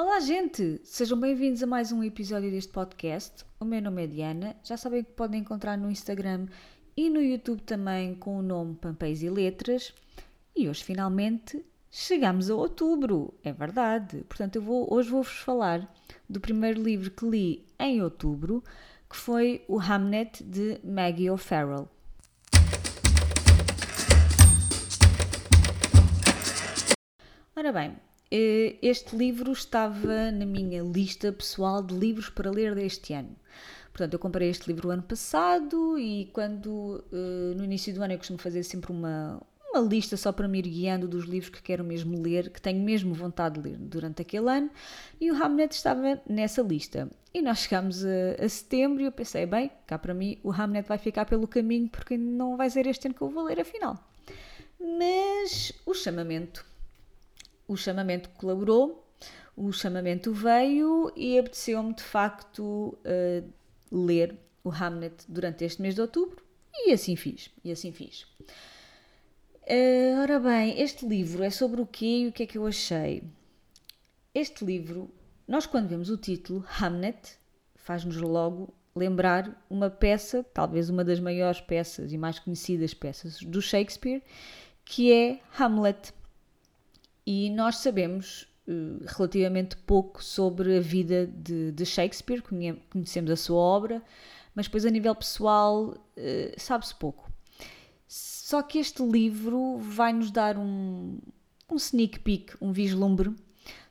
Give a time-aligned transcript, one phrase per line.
[0.00, 0.80] Olá, gente!
[0.84, 3.44] Sejam bem-vindos a mais um episódio deste podcast.
[3.58, 4.56] O meu nome é Diana.
[4.62, 6.46] Já sabem que podem encontrar no Instagram
[6.96, 9.92] e no YouTube também com o nome Pampéis e Letras.
[10.54, 13.34] E hoje, finalmente, chegamos a outubro.
[13.42, 14.24] É verdade.
[14.28, 15.92] Portanto, eu vou, hoje vou-vos falar
[16.28, 18.62] do primeiro livro que li em outubro,
[19.10, 21.88] que foi o Hamnet de Maggie O'Farrell.
[27.56, 27.96] Ora bem,
[28.30, 33.34] este livro estava na minha lista pessoal de livros para ler deste ano.
[33.92, 38.12] Portanto, eu comprei este livro o ano passado e quando eh, no início do ano
[38.12, 41.60] eu costumo fazer sempre uma, uma lista só para me ir guiando dos livros que
[41.60, 44.70] quero mesmo ler, que tenho mesmo vontade de ler durante aquele ano,
[45.20, 47.10] e o Hamnet estava nessa lista.
[47.34, 50.86] E nós chegámos a, a setembro e eu pensei, bem, cá para mim o Hamnet
[50.86, 53.98] vai ficar pelo caminho porque não vai ser este ano que eu vou ler afinal.
[54.80, 56.64] Mas o chamamento
[57.68, 59.06] o chamamento colaborou,
[59.54, 63.52] o chamamento veio e apeteceu-me de facto uh,
[63.92, 67.50] ler o Hamlet durante este mês de outubro e assim fiz.
[67.62, 68.22] E assim fiz.
[69.62, 72.66] Uh, ora bem, este livro é sobre o quê e o que é que eu
[72.66, 73.22] achei?
[74.34, 75.10] Este livro,
[75.46, 77.36] nós quando vemos o título Hamlet,
[77.74, 83.60] faz-nos logo lembrar uma peça, talvez uma das maiores peças e mais conhecidas peças do
[83.60, 84.22] Shakespeare,
[84.84, 86.12] que é Hamlet
[87.30, 92.42] e nós sabemos uh, relativamente pouco sobre a vida de, de, Shakespeare,
[92.88, 94.02] conhecemos a sua obra,
[94.54, 95.94] mas depois a nível pessoal uh,
[96.56, 97.30] sabe-se pouco.
[98.06, 101.18] Só que este livro vai nos dar um,
[101.70, 103.36] um sneak peek, um vislumbre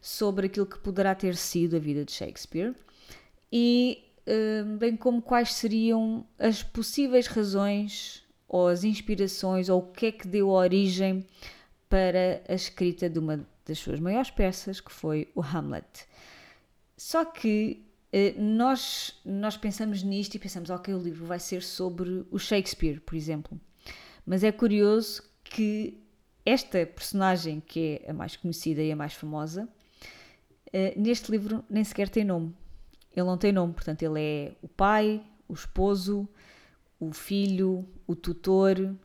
[0.02, 2.74] sobre aquilo que poderá ter sido a vida de Shakespeare
[3.54, 10.08] e uh, bem como quais seriam as possíveis razões ou as inspirações ou o que
[10.08, 11.24] é que deu origem
[11.90, 16.06] para a escrita de uma das suas maiores peças, que foi o Hamlet.
[16.96, 22.26] Só que eh, nós, nós pensamos nisto e pensamos, ok, o livro vai ser sobre
[22.32, 23.60] o Shakespeare, por exemplo.
[24.26, 26.04] Mas é curioso que
[26.46, 29.68] esta personagem, que é a mais conhecida e a mais famosa,
[30.72, 32.56] eh, neste livro nem sequer tem nome.
[33.16, 36.28] Ele não tem nome, portanto, ele é o pai, o esposo,
[37.00, 38.96] o filho, o tutor,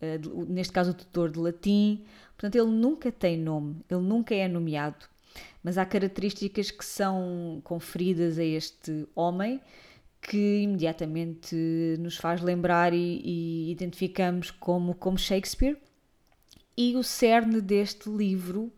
[0.00, 2.04] eh, neste caso o tutor de latim,
[2.38, 5.04] Portanto, ele nunca tem nome, ele nunca é nomeado,
[5.60, 9.60] mas há características que são conferidas a este homem
[10.22, 11.56] que imediatamente
[11.98, 15.76] nos faz lembrar e, e identificamos como, como Shakespeare.
[16.76, 18.72] E o cerne deste livro,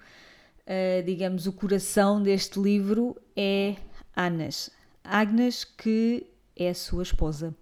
[0.66, 3.76] uh, digamos, o coração deste livro é
[4.16, 4.70] Agnes.
[5.04, 6.26] Agnes, que
[6.56, 7.54] é a sua esposa.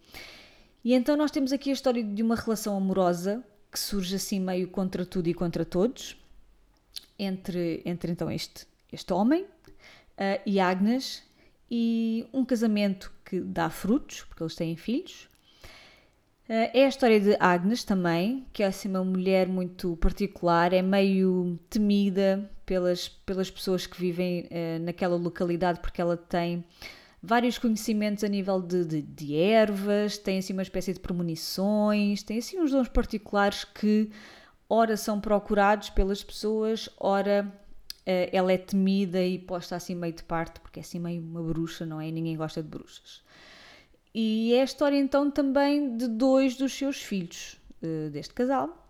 [0.89, 4.69] E então nós temos aqui a história de uma relação amorosa que surge assim meio
[4.69, 6.17] contra tudo e contra todos,
[7.19, 11.23] entre, entre então este, este homem uh, e Agnes,
[11.71, 15.29] e um casamento que dá frutos, porque eles têm filhos.
[16.49, 20.81] Uh, é a história de Agnes também, que é assim uma mulher muito particular, é
[20.81, 26.65] meio temida pelas, pelas pessoas que vivem uh, naquela localidade, porque ela tem
[27.23, 32.39] vários conhecimentos a nível de, de, de, ervas, tem assim uma espécie de premonições, tem
[32.39, 34.11] assim uns dons particulares que
[34.69, 37.53] ora são procurados pelas pessoas, ora
[38.01, 41.43] uh, ela é temida e posta assim meio de parte, porque é assim meio uma
[41.43, 42.11] bruxa, não é?
[42.11, 43.23] Ninguém gosta de bruxas.
[44.15, 48.87] E é a história então também de dois dos seus filhos uh, deste casal,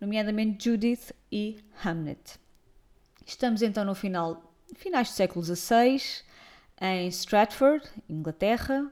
[0.00, 2.38] nomeadamente Judith e Hamnet.
[3.26, 6.24] Estamos então no final, finais do século XVI,
[6.80, 8.90] em Stratford, Inglaterra,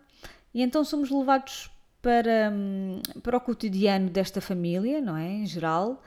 [0.53, 1.71] e então somos levados
[2.03, 5.28] para, hum, para o cotidiano desta família, não é?
[5.28, 6.03] Em geral.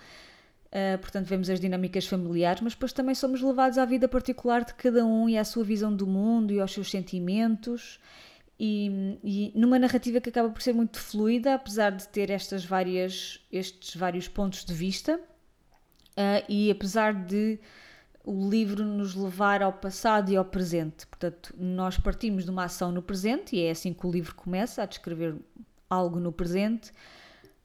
[0.68, 4.74] Uh, portanto, vemos as dinâmicas familiares, mas depois também somos levados à vida particular de
[4.74, 8.00] cada um e à sua visão do mundo e aos seus sentimentos.
[8.58, 13.42] E, e numa narrativa que acaba por ser muito fluida, apesar de ter estas várias,
[13.52, 17.60] estes vários pontos de vista, uh, e apesar de
[18.24, 21.08] o livro nos levar ao passado e ao presente.
[21.08, 24.84] Portanto, nós partimos de uma ação no presente, e é assim que o livro começa,
[24.84, 25.36] a descrever
[25.90, 26.92] algo no presente,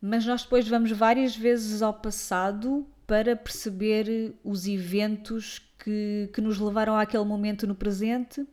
[0.01, 6.59] mas nós depois vamos várias vezes ao passado para perceber os eventos que, que nos
[6.59, 8.45] levaram àquele momento no presente,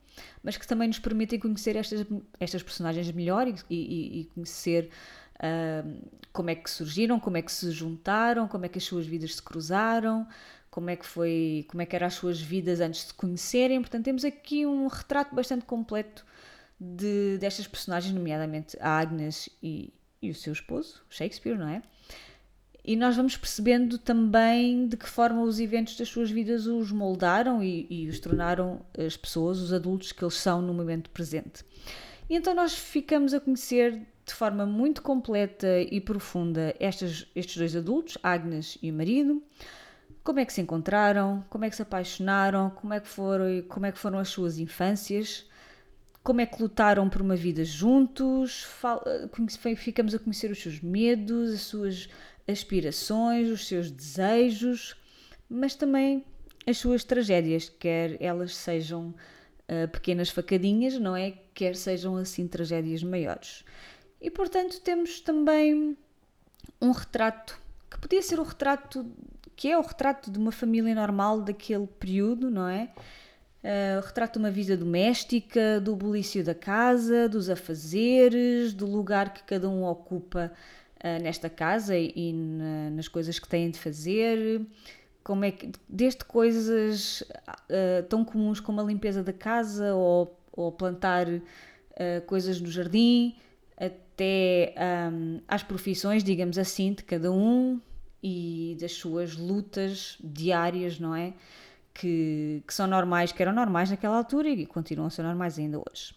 [0.44, 2.06] mas que também nos permitem conhecer estas,
[2.40, 4.90] estas personagens melhor e, e, e conhecer
[5.38, 9.08] uh, como é que surgiram, como é que se juntaram, como é que as suas
[9.08, 10.28] vidas se cruzaram,
[10.74, 13.80] como é que foi, como é que eram as suas vidas antes de se conhecerem.
[13.80, 16.26] Portanto, temos aqui um retrato bastante completo
[16.80, 21.84] de, destas personagens, nomeadamente a Agnes e, e o seu esposo, Shakespeare, não é?
[22.84, 27.64] e nós vamos percebendo também de que forma os eventos das suas vidas os moldaram
[27.64, 31.64] e, e os tornaram as pessoas, os adultos que eles são no momento presente.
[32.28, 37.76] E então nós ficamos a conhecer de forma muito completa e profunda estes, estes dois
[37.76, 39.42] adultos, Agnes e o marido,
[40.24, 43.86] como é que se encontraram, como é que se apaixonaram, como é que foram, como
[43.86, 45.46] é que foram as suas infâncias,
[46.24, 48.66] como é que lutaram por uma vida juntos,
[49.76, 52.10] ficamos a conhecer os seus medos, as suas
[52.48, 54.96] aspirações, os seus desejos,
[55.50, 56.24] mas também
[56.66, 59.14] as suas tragédias, quer elas sejam
[59.68, 61.32] uh, pequenas facadinhas, não é?
[61.54, 63.66] Quer sejam assim tragédias maiores.
[64.22, 65.98] E portanto temos também
[66.82, 67.60] um retrato
[67.92, 69.06] que podia ser o retrato
[69.56, 72.90] que é o retrato de uma família normal daquele período, não é?
[73.64, 79.42] Uh, retrato de uma vida doméstica, do bulício da casa, dos afazeres, do lugar que
[79.44, 80.52] cada um ocupa
[80.98, 84.66] uh, nesta casa e, e na, nas coisas que têm de fazer,
[85.24, 90.72] como é que, desde coisas uh, tão comuns como a limpeza da casa ou, ou
[90.72, 91.28] plantar
[92.26, 93.36] coisas no jardim,
[93.78, 94.74] até
[95.12, 97.80] um, às profissões, digamos assim, de cada um
[98.24, 101.34] e das suas lutas diárias, não é?
[101.94, 105.78] Que, que são normais, que eram normais naquela altura e continuam a ser normais ainda
[105.78, 106.16] hoje.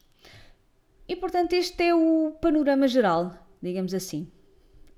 [1.09, 4.31] E portanto, este é o panorama geral, digamos assim.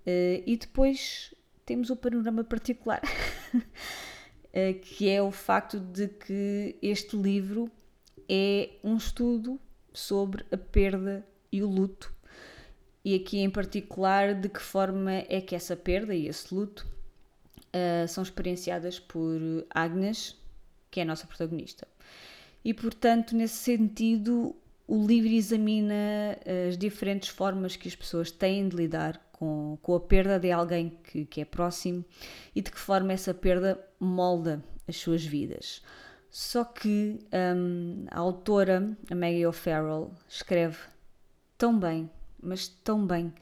[0.06, 1.34] Uh, e depois
[1.64, 3.02] temos o panorama particular,
[3.54, 7.70] uh, que é o facto de que este livro
[8.28, 9.58] é um estudo
[9.92, 12.14] sobre a perda e o luto.
[13.04, 16.86] E aqui em particular, de que forma é que essa perda e esse luto
[17.74, 20.36] uh, são experienciadas por Agnes,
[20.90, 21.86] que é a nossa protagonista.
[22.64, 24.54] E portanto, nesse sentido,
[24.86, 26.38] o livro examina
[26.68, 30.98] as diferentes formas que as pessoas têm de lidar com, com a perda de alguém
[31.04, 32.04] que, que é próximo
[32.54, 35.82] e de que forma essa perda molda as suas vidas.
[36.30, 40.78] Só que um, a autora, a Maggie O'Farrell, escreve
[41.56, 42.10] tão bem,
[42.42, 43.32] mas tão bem,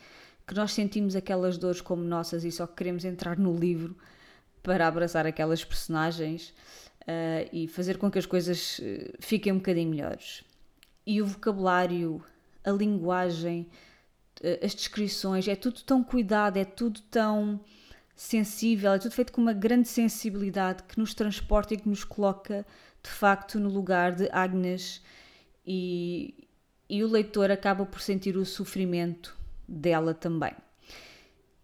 [0.46, 3.96] que nós sentimos aquelas dores como nossas e só queremos entrar no livro
[4.66, 6.52] para abraçar aquelas personagens
[7.02, 10.42] uh, e fazer com que as coisas eh, fiquem um bocadinho melhores.
[11.06, 12.20] E o vocabulário,
[12.64, 13.68] a linguagem,
[14.60, 17.60] as descrições, é tudo tão cuidado, é tudo tão
[18.16, 22.66] sensível, é tudo feito com uma grande sensibilidade que nos transporta e que nos coloca
[23.00, 25.00] de facto no lugar de Agnes
[25.64, 26.48] e,
[26.90, 29.36] e o leitor acaba por sentir o sofrimento
[29.68, 30.65] dela também.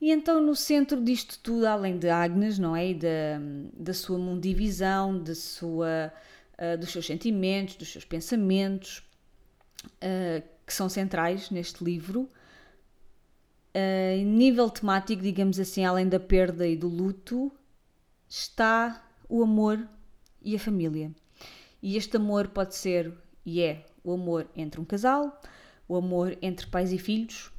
[0.03, 2.91] E então, no centro disto tudo, além de Agnes, não é?
[2.91, 3.39] E da,
[3.73, 6.13] da sua mundivisão, da sua,
[6.59, 8.99] uh, dos seus sentimentos, dos seus pensamentos,
[9.87, 12.29] uh, que são centrais neste livro,
[13.75, 17.51] Uh, nível temático, digamos assim, além da perda e do luto,
[18.29, 19.89] está o amor
[20.43, 21.11] e a família.
[21.81, 23.15] E este amor pode ser
[23.47, 25.41] e é o amor entre um casal,
[25.89, 27.51] o amor entre pais e filhos,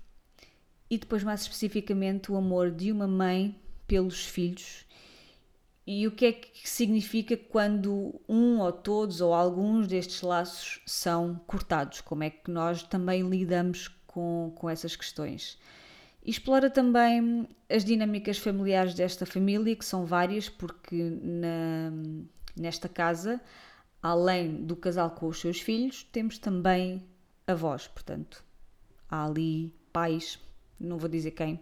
[0.93, 4.85] e depois, mais especificamente, o amor de uma mãe pelos filhos.
[5.85, 11.41] E o que é que significa quando um ou todos ou alguns destes laços são
[11.45, 11.99] cortados?
[12.01, 15.57] Como é que nós também lidamos com, com essas questões?
[16.25, 21.91] explora também as dinâmicas familiares desta família, que são várias, porque na,
[22.55, 23.41] nesta casa,
[24.01, 27.03] além do casal com os seus filhos, temos também
[27.45, 28.43] avós, portanto,
[29.09, 30.39] há ali pais,
[30.80, 31.60] não vou dizer quem.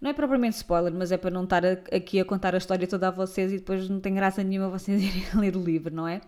[0.00, 3.08] Não é propriamente spoiler, mas é para não estar aqui a contar a história toda
[3.08, 6.20] a vocês e depois não tem graça nenhuma vocês irem ler o livro, não é?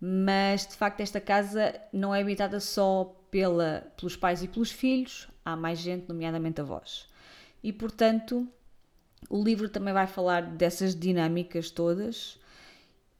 [0.00, 5.28] Mas de facto, esta casa não é habitada só pela, pelos pais e pelos filhos,
[5.44, 7.06] há mais gente, nomeadamente avós.
[7.62, 8.46] E portanto,
[9.28, 12.38] o livro também vai falar dessas dinâmicas todas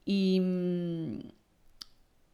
[0.07, 0.41] e,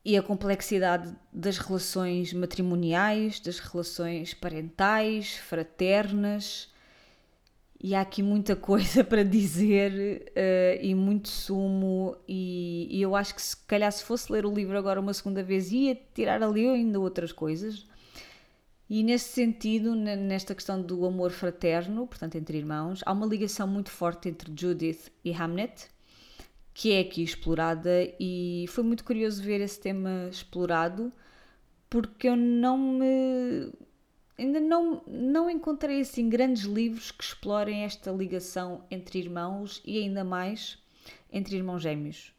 [0.05, 6.71] e a complexidade das relações matrimoniais, das relações parentais, fraternas.
[7.83, 13.35] E há aqui muita coisa para dizer uh, e muito sumo, e, e, eu acho
[13.35, 16.67] que se calhar se fosse ler o livro agora uma segunda vez ia tirar ali
[16.69, 17.87] ainda outras coisas,
[18.89, 23.89] e nesse sentido, nesta questão do amor fraterno, portanto entre irmãos, há uma ligação muito
[23.89, 25.89] forte entre Judith e Hamnet,
[26.75, 31.13] que é aqui explorada e foi muito curioso ver esse tema explorado,
[31.89, 33.73] porque eu não me
[34.39, 40.25] ainda não, não encontrei assim grandes livros que explorem esta ligação entre irmãos e ainda
[40.25, 40.79] mais
[41.31, 42.33] entre irmãos gêmeos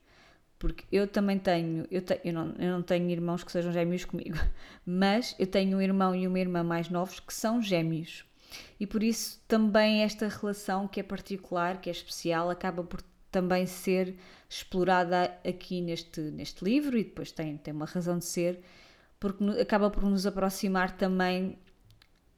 [0.62, 4.06] porque eu também tenho, eu, te, eu, não, eu não tenho irmãos que sejam gêmeos
[4.06, 4.38] comigo,
[4.86, 8.24] mas eu tenho um irmão e uma irmã mais novos que são gêmeos.
[8.80, 13.66] e por isso também esta relação que é particular, que é especial, acaba por também
[13.66, 14.16] ser
[14.50, 18.62] explorada aqui neste, neste livro e depois tem, tem uma razão de ser,
[19.20, 21.58] porque acaba por nos aproximar também.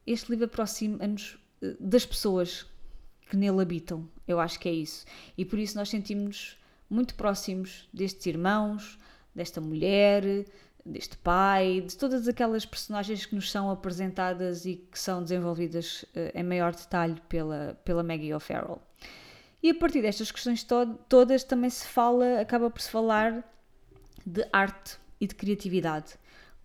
[0.06, 2.66] Este livro aproxima-nos eh, das pessoas
[3.30, 5.06] que nele habitam, eu acho que é isso.
[5.38, 6.58] E por isso nós sentimos
[6.90, 9.00] muito próximos destes irmãos,
[9.34, 10.46] desta mulher,
[10.86, 16.38] deste pai, de todas aquelas personagens que nos são apresentadas e que são desenvolvidas uh,
[16.38, 18.82] em maior detalhe pela, pela Maggie O'Farrell.
[19.64, 23.50] E a partir destas questões to todas também se fala, acaba por se falar
[24.26, 26.16] de arte e de criatividade.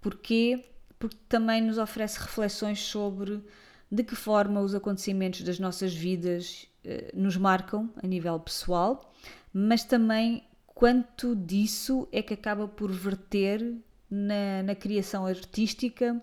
[0.00, 0.64] Porquê?
[0.98, 3.40] Porque também nos oferece reflexões sobre
[3.90, 9.14] de que forma os acontecimentos das nossas vidas uh, nos marcam a nível pessoal,
[9.52, 13.76] mas também quanto disso é que acaba por verter
[14.10, 16.20] na, na criação artística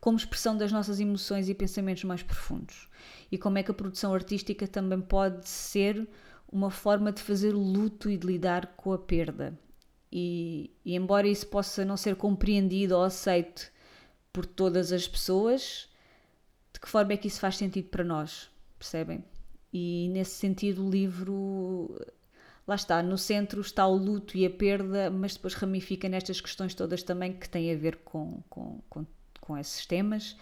[0.00, 2.88] como expressão das nossas emoções e pensamentos mais profundos.
[3.30, 6.08] E como é que a produção artística também pode ser
[6.50, 9.58] uma forma de fazer luto e de lidar com a perda.
[10.10, 13.70] E, e embora isso possa não ser compreendido ou aceito
[14.32, 15.88] por todas as pessoas,
[16.72, 18.48] de que forma é que isso faz sentido para nós?
[18.78, 19.24] Percebem?
[19.72, 22.00] E nesse sentido, o livro
[22.66, 26.74] lá está, no centro está o luto e a perda, mas depois ramifica nestas questões
[26.74, 29.06] todas também que têm a ver com, com, com,
[29.46, 30.36] com esses temas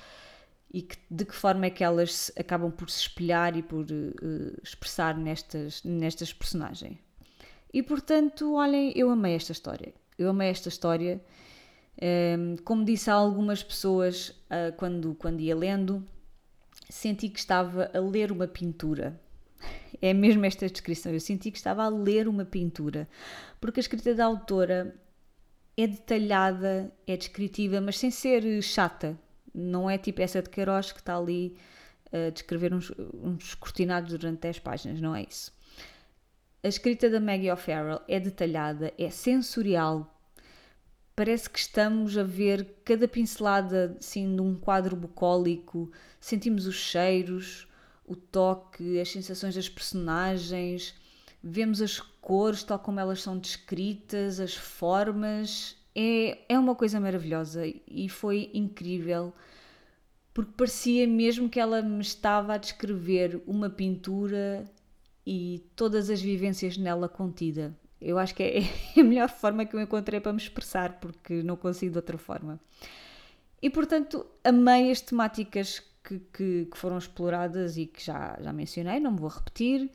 [0.73, 4.61] e que, de que forma é que elas acabam por se espelhar e por uh,
[4.63, 6.99] expressar nestas, nestas personagens.
[7.73, 9.93] E portanto, olhem, eu amei esta história.
[10.19, 11.21] Eu amei esta história.
[12.01, 16.05] Um, ehm, como disse a algumas pessoas uh, quando, quando ia lendo,
[16.89, 19.21] senti que estava a ler uma pintura
[20.01, 21.13] é mesmo esta descrição.
[21.13, 23.09] Eu senti que estava a ler uma pintura,
[23.61, 24.95] porque a escrita da autora
[25.77, 29.19] é detalhada, é descritiva, mas sem ser chata.
[29.53, 31.57] Não é tipo essa de Queiroz que está ali
[32.13, 35.53] a descrever uns, uns cortinados durante 10 páginas, não é isso.
[36.63, 40.11] A escrita da Maggie O'Farrell é detalhada, é sensorial.
[41.15, 47.69] Parece que estamos a ver cada pincelada assim, de um quadro bucólico, sentimos os cheiros,
[48.07, 50.95] o toque, as sensações das personagens,
[51.45, 55.77] vemos as cores tal como elas são descritas, as formas.
[55.95, 59.33] É, é uma coisa maravilhosa e foi incrível
[60.35, 64.69] porque parecia mesmo que ela me estava a descrever uma pintura
[65.25, 67.73] e todas as vivências nela contida.
[68.01, 68.61] Eu acho que é
[69.01, 72.59] a melhor forma que eu encontrei para me expressar, porque não consigo de outra forma.
[73.63, 78.99] E portanto, amei as temáticas que, que, que, foram exploradas e que já, já mencionei,
[78.99, 79.89] não me vou repetir.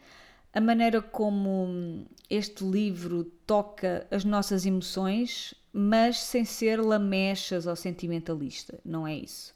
[0.51, 8.79] A maneira como este livro toca as nossas emoções, mas sem ser lamechas ou sentimentalista,
[8.83, 9.53] não é isso.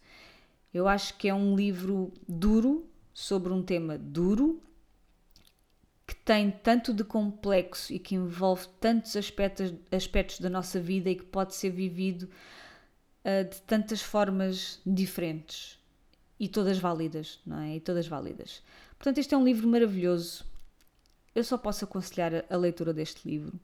[0.74, 4.62] Eu acho que é um livro duro, sobre um tema duro,
[6.06, 11.16] que tem tanto de complexo e que envolve tantos aspectos, aspectos da nossa vida e
[11.16, 15.80] que pode ser vivido uh, de tantas formas diferentes
[16.40, 17.78] e todas válidas, não é?
[17.78, 18.62] E todas válidas.
[18.98, 20.46] Portanto, este é um livro maravilhoso.
[21.36, 23.60] Eu só posso aconselhar a, leitura deste livro.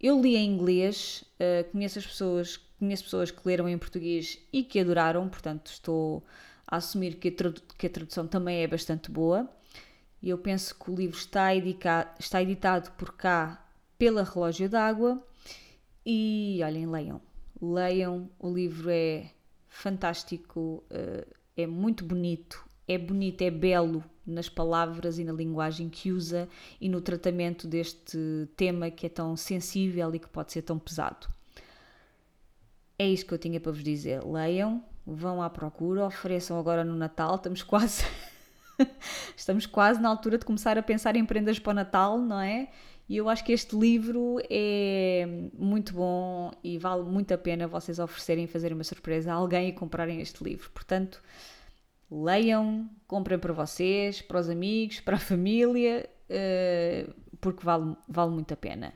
[0.00, 4.62] Eu li em inglês, uh, conheço as pessoas, conheço pessoas que leram em português e
[4.62, 6.24] que adoraram, portanto estou
[6.66, 9.48] a assumir que a, que a tradução também é bastante boa.
[10.20, 11.52] E eu penso que o livro está,
[12.18, 13.64] está editado por cá
[13.98, 15.24] pela Relógio d'Água.
[16.04, 17.20] E olhem, leiam.
[17.60, 19.30] Leiam, o livro é
[19.68, 20.84] fantástico.
[20.90, 26.48] Uh, é muito bonito, é bonito, é belo nas palavras e na linguagem que usa
[26.80, 28.18] e no tratamento deste
[28.56, 31.28] tema que é tão sensível e que pode ser tão pesado.
[32.98, 34.24] É isto que eu tinha para vos dizer.
[34.24, 38.04] Leiam, vão à procura, ofereçam agora no Natal, estamos quase
[39.36, 42.68] estamos quase na altura de começar a pensar em prendas para o Natal, não é?
[43.08, 48.00] E eu acho que este livro é muito bom e vale muito a pena vocês
[48.00, 50.68] oferecerem fazerem uma surpresa a alguém e comprarem este livro.
[50.70, 51.22] Portanto,
[52.10, 58.52] leiam, comprem para vocês, para os amigos, para a família, uh, porque vale, vale muito
[58.52, 58.92] a pena.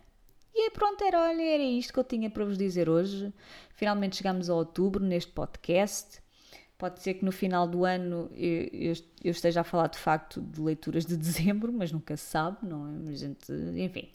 [0.54, 3.32] E é pronto, era, olha, era isto que eu tinha para vos dizer hoje.
[3.74, 6.20] Finalmente chegamos a outubro neste podcast.
[6.76, 10.60] Pode ser que no final do ano eu, eu, esteja a falar de facto de
[10.60, 13.14] leituras de dezembro, mas nunca se sabe, não é?
[13.14, 14.08] Gente, enfim.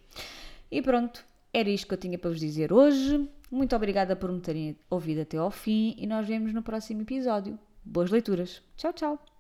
[0.70, 1.24] E pronto,
[1.54, 3.30] era isto que eu tinha para vos dizer hoje.
[3.50, 7.58] Muito obrigada por me terem ouvido até ao fim e nós vemos no próximo episódio.
[7.86, 8.62] Boas leituras.
[8.76, 9.35] Tchau, tchau.